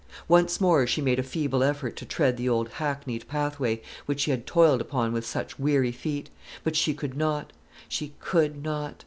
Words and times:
Once 0.27 0.59
more 0.59 0.87
she 0.87 0.99
made 0.99 1.19
a 1.19 1.21
feeble 1.21 1.61
effort 1.63 1.95
to 1.95 2.07
tread 2.07 2.35
the 2.35 2.49
old 2.49 2.67
hackneyed 2.79 3.27
pathway, 3.27 3.79
which 4.07 4.21
she 4.21 4.31
had 4.31 4.47
toiled 4.47 4.81
upon 4.81 5.13
with 5.13 5.23
such 5.23 5.59
weary 5.59 5.91
feet; 5.91 6.31
but 6.63 6.75
she 6.75 6.91
could 6.95 7.15
not, 7.15 7.53
she 7.87 8.15
could 8.19 8.63
not. 8.63 8.95